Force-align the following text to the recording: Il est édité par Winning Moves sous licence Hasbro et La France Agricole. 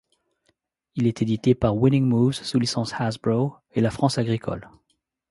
Il 0.95 1.05
est 1.05 1.21
édité 1.21 1.53
par 1.53 1.77
Winning 1.77 2.05
Moves 2.07 2.31
sous 2.33 2.57
licence 2.57 2.91
Hasbro 2.99 3.53
et 3.75 3.81
La 3.81 3.91
France 3.91 4.17
Agricole. 4.17 4.67